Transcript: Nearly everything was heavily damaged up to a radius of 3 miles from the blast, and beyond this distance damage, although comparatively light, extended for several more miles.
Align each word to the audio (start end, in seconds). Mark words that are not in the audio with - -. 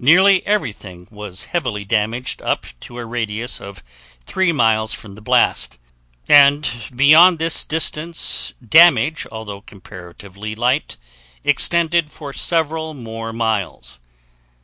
Nearly 0.00 0.44
everything 0.44 1.06
was 1.12 1.44
heavily 1.44 1.84
damaged 1.84 2.42
up 2.42 2.66
to 2.80 2.98
a 2.98 3.06
radius 3.06 3.60
of 3.60 3.84
3 4.26 4.50
miles 4.50 4.92
from 4.92 5.14
the 5.14 5.20
blast, 5.20 5.78
and 6.28 6.68
beyond 6.92 7.38
this 7.38 7.62
distance 7.62 8.52
damage, 8.68 9.28
although 9.30 9.60
comparatively 9.60 10.56
light, 10.56 10.96
extended 11.44 12.10
for 12.10 12.32
several 12.32 12.94
more 12.94 13.32
miles. 13.32 14.00